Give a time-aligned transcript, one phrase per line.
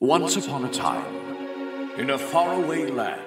[0.00, 1.02] Once upon a time,
[1.98, 3.18] in a faraway land,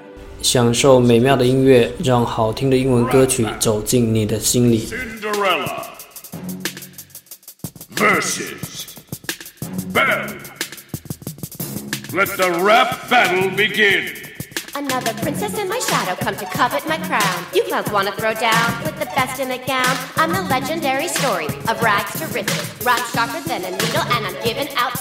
[0.42, 4.88] 享受美妙的音乐，让好听的英文歌曲走进你的心里。
[4.88, 5.88] Cinderella
[7.96, 8.96] versus
[9.91, 10.38] Belle.
[12.13, 14.13] Let the rap battle begin.
[14.76, 17.45] Another princess in my shadow come to covet my crown.
[17.53, 19.98] You clowns wanna throw down with the best in a gown.
[20.16, 22.70] I'm the legendary story of rags to riches.
[22.85, 24.98] Rhymes sharper than a needle, and I'm giving out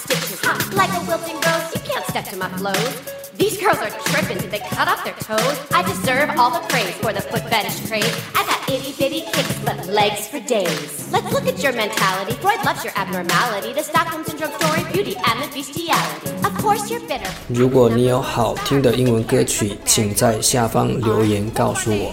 [0.82, 0.82] stitches.
[0.82, 0.82] Ha!
[0.82, 3.14] Like a wilting rose, you can't step to my flows.
[3.36, 5.58] These girls are tripping, did they cut off their toes?
[5.72, 8.04] I deserve all the praise for the foot fetish craze.
[8.34, 11.08] I got itty bitty kicks, but legs for days.
[11.12, 12.34] Let's look at your mentality.
[12.42, 13.72] Freud loves your abnormality.
[13.72, 16.30] The Stockholm syndrome story, beauty and the bestiality.
[16.44, 17.30] Of course you're bitter.
[17.48, 22.12] 如果你有好听的英文歌曲，请在下方留言告诉我。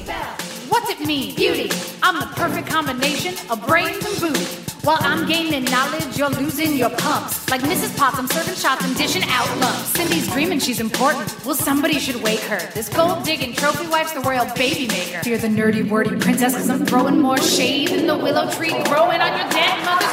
[0.70, 1.35] What's it mean?
[1.35, 1.71] Beauty.
[2.02, 4.45] I'm the perfect combination of brains and booty.
[4.82, 7.50] While I'm gaining knowledge, you're losing your pumps.
[7.50, 7.94] Like Mrs.
[7.98, 9.88] Possum serving shots and dishing out lumps.
[9.88, 11.44] Cindy's dreaming she's important.
[11.44, 12.58] Well, somebody should wake her.
[12.72, 15.22] This gold digging trophy wife's the royal baby maker.
[15.22, 19.20] Fear the nerdy wordy princess, cause I'm throwing more shade than the willow tree growing
[19.20, 20.09] on your dead mother's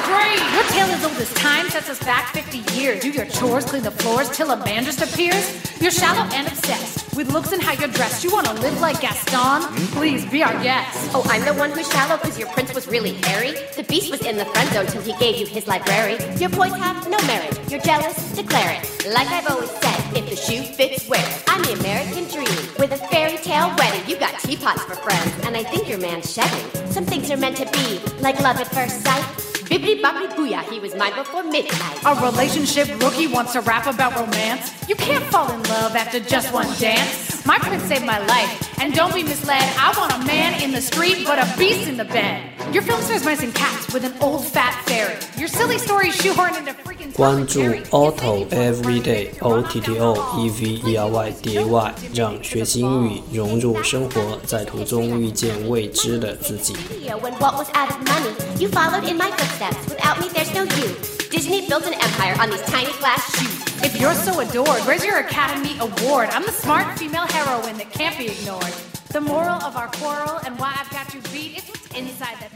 [1.35, 3.01] time, sets us back 50 years.
[3.01, 5.45] Do your chores, clean the floors till a man just appears.
[5.81, 8.23] You're shallow and obsessed with looks and how you're dressed.
[8.23, 9.63] You wanna live like Gaston?
[9.97, 11.09] Please be our guest.
[11.13, 13.53] Oh, I'm the one who's shallow because your prince was really hairy.
[13.75, 16.17] The beast was in the friend zone till he gave you his library.
[16.37, 17.59] Your boys have no merit.
[17.71, 18.15] You're jealous?
[18.35, 19.07] Declare it.
[19.11, 21.43] Like I've always said, if the shoe fits, wear it.
[21.47, 24.07] I'm the American dream with a fairy tale wedding.
[24.07, 26.91] You got teapots for friends, and I think your man's shedding.
[26.91, 29.46] Some things are meant to be, like love at first sight.
[29.69, 31.99] Bibbidi bobbidi booyah, he was mine before midnight.
[32.05, 34.71] A relationship rookie wants to rap about romance.
[34.87, 37.45] You can't fall in love after just one dance.
[37.45, 39.62] My prince saved my life, and don't be misled.
[39.78, 42.42] I want a man in the street, but a beast in the bed.
[42.72, 45.16] Your film stars mice and cats with an old fat fairy.
[45.36, 47.82] Your silly story shoehorned into freaking 关注 Tom and Jerry.
[47.90, 56.74] Otto Everyday O T T O E V E R Y D A Y，让学习英语融入生活，在途中遇见未知的自己。
[57.20, 59.76] When Walt was out of money, you followed in my footsteps.
[59.88, 61.15] Without me, there's no you.
[61.29, 63.83] Disney built an empire on these tiny glass shoes.
[63.83, 66.29] If you're so adored, where's your Academy Award?
[66.31, 68.73] I'm the smart female heroine that can't be ignored.
[69.09, 72.47] The moral of our quarrel and why I've got you beat is what's inside that.